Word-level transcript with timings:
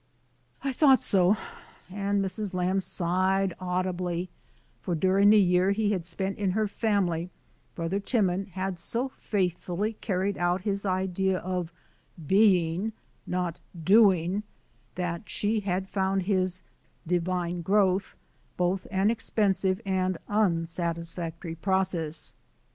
"I 0.63 0.73
thought 0.73 1.03
so.*' 1.03 1.37
And 1.91 2.25
Mrs. 2.25 2.55
Lamb 2.55 2.79
sighed 2.79 3.53
au 3.61 3.83
dibly, 3.83 4.29
for 4.81 4.95
during 4.95 5.29
the 5.29 5.39
year 5.39 5.69
he 5.69 5.91
had 5.91 6.05
spent 6.05 6.39
in 6.39 6.53
her 6.53 6.67
\ 6.67 6.67
family 6.67 7.29
Brother 7.75 7.99
Timon 7.99 8.45
had 8.47 8.79
so 8.79 9.09
faithfully 9.09 9.93
carried 9.93 10.37
/ 10.37 10.37
out 10.39 10.61
his 10.63 10.87
idea 10.87 11.37
of 11.37 11.71
"being, 12.25 12.93
not 13.27 13.59
doing," 13.83 14.41
that 14.95 15.29
she 15.29 15.59
had 15.59 15.87
found 15.87 16.23
his 16.23 16.63
"divine 17.05 17.61
growth" 17.61 18.15
both 18.57 18.87
an 18.89 19.11
expensive 19.11 19.79
and 19.85 20.17
unsatisfactory 20.27 21.53
process. 21.53 22.33